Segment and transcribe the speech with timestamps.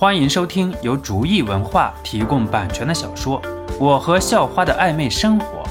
[0.00, 3.42] 欢迎收听由竹意文化提供版权的小说
[3.80, 5.64] 《我和校花的暧昧生活》，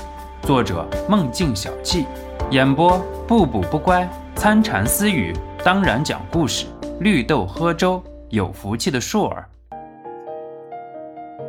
[0.45, 2.05] 作者梦境小憩，
[2.51, 4.05] 演播不补不乖、
[4.35, 6.65] 参禅私语，当然讲故事，
[6.99, 9.47] 绿豆喝粥，有福气的硕儿。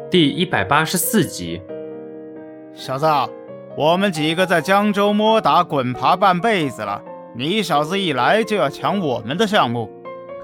[0.08, 1.60] 第一百八十四集，
[2.74, 3.08] 小子，
[3.76, 7.02] 我们几个在江州摸打滚爬半辈子了，
[7.34, 9.90] 你小子一来就要抢我们的项目，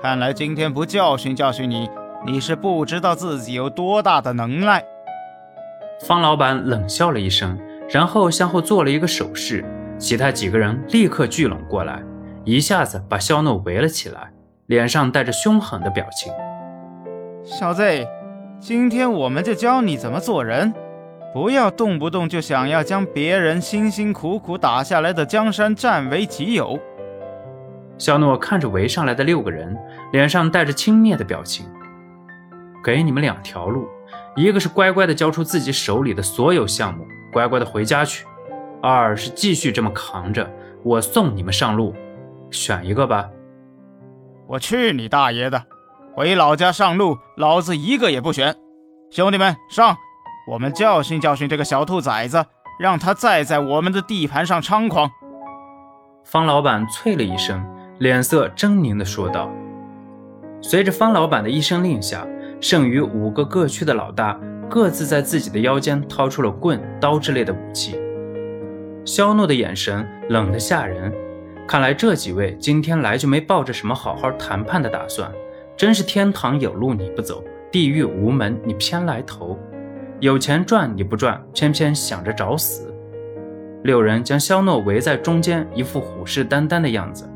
[0.02, 1.88] 看来今天不教训教训你。
[2.26, 4.82] 你是不知道自己有多大的能耐。
[6.06, 7.58] 方老板冷笑了一声，
[7.90, 9.62] 然后向后做了一个手势，
[9.98, 12.02] 其他几个人立刻聚拢过来，
[12.44, 14.32] 一下子把肖诺围了起来，
[14.66, 16.32] 脸上带着凶狠的表情。
[17.44, 17.82] 小子，
[18.58, 20.72] 今天我们就教你怎么做人，
[21.34, 26.78] 不要动不动就想要将别人辛辛苦苦打下来的江山占为己有。
[27.98, 29.76] 肖诺看着围上来的六个人，
[30.10, 31.66] 脸上带着轻蔑的表情。
[32.84, 33.88] 给你们两条路，
[34.36, 38.26] 一个是乖乖的交出自己手里的所有项目，乖乖的回家去；
[38.82, 40.46] 二是继续这么扛着，
[40.82, 41.94] 我送你们上路，
[42.50, 43.30] 选一个吧。
[44.46, 45.64] 我去你大爷的！
[46.12, 48.54] 回老家上路，老子一个也不选。
[49.10, 49.96] 兄弟们上，
[50.46, 52.44] 我们教训教训这个小兔崽子，
[52.78, 55.10] 让他再在我们的地盘上猖狂。
[56.22, 57.64] 方老板啐了一声，
[57.98, 59.50] 脸色狰狞地说道。
[60.60, 62.26] 随着方老板的一声令下。
[62.60, 67.96] 剩余五个各区的老大各自在自己的腰间掏出了棍、刀之类的武器。
[69.04, 71.12] 肖诺的眼神冷得吓人，
[71.68, 75.30] 看来这几位今天来就没抱着什么好好谈判的打算，
[75.76, 79.58] 真是天堂有路你不走，地狱无门你偏来投，
[80.20, 82.94] 有钱赚你不赚，偏偏想着找死。
[83.82, 87.28] 六人将肖诺围在中间，一副虎视眈眈的样子。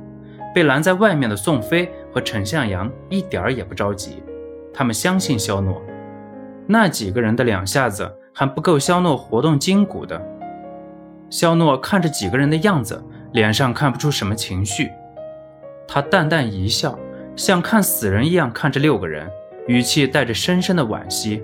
[0.55, 4.22] 被拦在外面的宋飞和陈向阳一点儿也不着急。
[4.79, 5.83] 他们相信肖诺，
[6.69, 10.23] 那几个人的两下子还不够肖诺活动筋骨的。
[11.29, 13.03] 肖诺看着几个人的样子，
[13.33, 14.93] 脸上看不出什么情绪，
[15.88, 16.97] 他淡淡一笑，
[17.34, 19.28] 像看死人一样看着六个人，
[19.67, 21.43] 语气带着深深的惋惜：“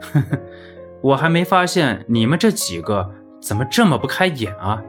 [0.00, 0.38] 呵呵，
[1.02, 3.10] 我还没发现你们这几个
[3.42, 4.82] 怎么这么不开眼啊！”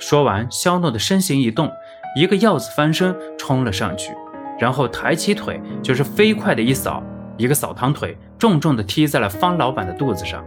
[0.00, 1.70] 说完，肖诺的身形一动，
[2.16, 4.14] 一个鹞子翻身冲了上去。
[4.58, 7.02] 然后抬起腿，就是飞快的一扫，
[7.36, 10.44] 一个扫堂腿，重重的踢在了方老板的肚子上。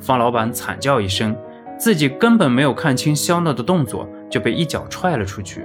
[0.00, 1.34] 方老板惨叫一声，
[1.78, 5.64] 自己根本没有看清肖诺的动作，就被一脚踹了出去。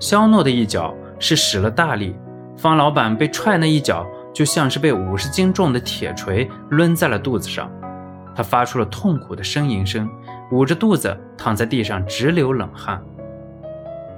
[0.00, 2.16] 肖诺的一脚是使了大力，
[2.56, 7.70] 方老板被踹那一脚，就像是被五十斤重的铁锤抡在了肚子上，
[8.34, 10.08] 他发出了痛苦的呻吟声，
[10.50, 13.02] 捂着肚子躺在地上直流冷汗。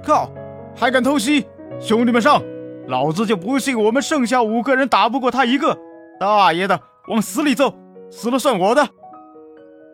[0.01, 0.31] 靠！
[0.79, 1.45] 还敢偷袭！
[1.77, 2.41] 兄弟们上！
[2.87, 5.77] 老子就不信我们剩下五个人打不过他一个！
[6.17, 6.79] 大爷的，
[7.09, 7.73] 往死里揍！
[8.09, 8.87] 死了算我的！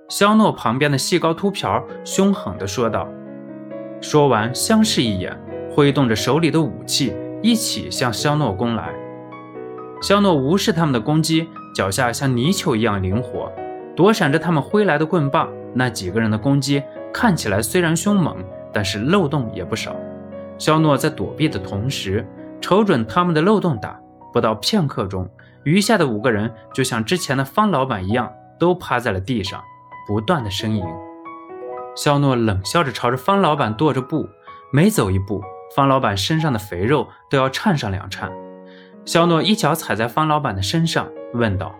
[0.10, 3.08] 肖诺旁边的细高秃瓢凶狠地说道。
[4.00, 5.36] 说完，相视一眼，
[5.72, 8.94] 挥动着手里的武器，一起向肖诺攻来。
[10.04, 13.52] 肖诺无视他们的攻击，脚下像泥鳅一样灵活，
[13.96, 15.52] 躲闪着他们挥来的棍棒。
[15.74, 18.38] 那几个人的攻击看起来虽然凶猛，
[18.72, 19.96] 但是漏洞也不少。
[20.58, 22.26] 肖诺在躲避的同时，
[22.62, 24.00] 瞅准他们的漏洞打。
[24.34, 25.30] 不到片刻钟，
[25.64, 28.30] 余下的五个人就像之前的方老板一样，
[28.60, 29.62] 都趴在了地上，
[30.06, 30.84] 不断的呻吟。
[31.96, 34.28] 肖诺冷笑着朝着方老板跺着步，
[34.74, 35.42] 每走一步，
[35.74, 38.30] 方老板身上的肥肉都要颤上两颤。
[39.06, 41.74] 肖诺一脚踩在方老板的身上，问道：“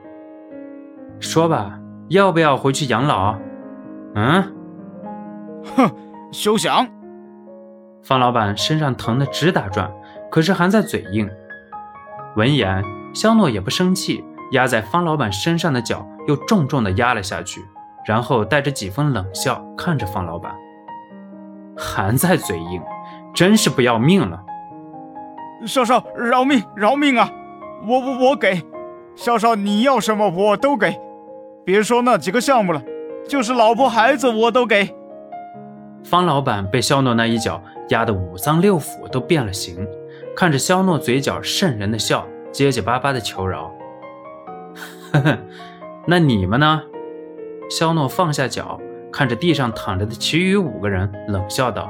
[1.20, 1.78] 说吧，
[2.08, 3.36] 要不要回去养老
[4.16, 4.56] ？”“嗯。
[5.76, 5.92] ”“哼，
[6.32, 6.88] 休想！”
[8.06, 9.92] 方老板身上疼得直打转，
[10.30, 11.28] 可是还在嘴硬。
[12.36, 12.84] 闻言，
[13.16, 17.66] 肖诺也不生气，压在方老板身上的脚又重重地压了下去，
[18.06, 20.54] 然后带着几分冷笑看着方老板，
[21.76, 22.80] 还在嘴硬，
[23.34, 24.40] 真是不要命了。
[25.66, 27.28] 少少，饶命，饶命啊！
[27.88, 28.62] 我我我给，
[29.16, 30.96] 少少你要什么我都给，
[31.66, 32.84] 别说那几个项目了，
[33.28, 34.94] 就是老婆孩子我都给。
[36.04, 37.60] 方老板被肖诺那一脚。
[37.90, 39.88] 压得五脏六腑都变了形，
[40.36, 43.72] 看着肖诺嘴角渗人的笑，结结巴巴的求饶。
[45.14, 45.38] 呵呵，
[46.08, 46.82] 那你们呢？
[47.70, 48.80] 肖诺放下脚，
[49.12, 51.90] 看着地上躺着的其余五个人，冷笑道：“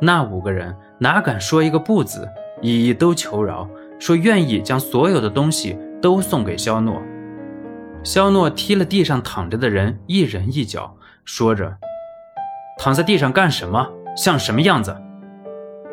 [0.00, 2.28] 那五个人哪敢说一个不字，
[2.62, 3.68] 一一都求饶，
[3.98, 7.02] 说愿意将所有的东西都送给肖诺。”
[8.04, 11.76] 肖诺踢了地上躺着的人一人一脚，说着
[12.78, 14.96] ：“躺在地上干什么？”像什么样子？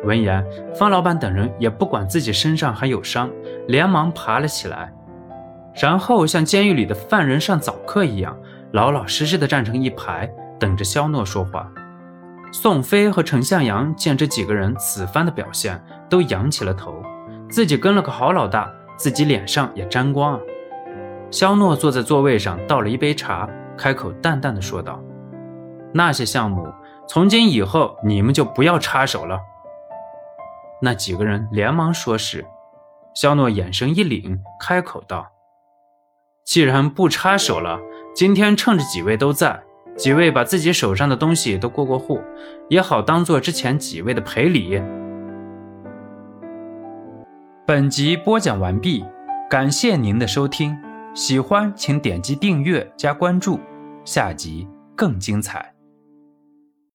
[0.04, 0.44] 闻言，
[0.74, 3.30] 方老板等人也不管自己身上还有伤，
[3.68, 4.92] 连忙爬了起来，
[5.74, 8.36] 然后像监狱里的犯人上早课一样，
[8.72, 10.28] 老老实实的站成一排，
[10.58, 11.70] 等着肖诺说话。
[12.52, 17.02] 宋飞和陈向阳见这几个人此番的表现，都仰起了头，
[17.50, 20.40] 自己跟了个好老大，自己脸上也沾光啊。
[21.30, 25.02] 肖诺坐在座位上，倒了一杯茶，开口淡淡的说道
[25.92, 26.68] ：“那些项目，
[27.06, 29.40] 从今以后你们就不要插手了。”
[30.82, 32.44] 那几个人连忙说是，
[33.14, 35.32] 肖诺眼神一凛，开口道
[36.44, 37.80] ：“既然不插手了，
[38.14, 39.62] 今天趁着几位都在，
[39.96, 42.20] 几位把自己手上的东西都过过户，
[42.68, 44.82] 也好当做之前几位的赔礼。”
[47.66, 49.02] 本集播讲完毕，
[49.48, 50.76] 感谢您的收听，
[51.14, 53.58] 喜欢请点击订阅加关注，
[54.04, 55.73] 下集更精彩。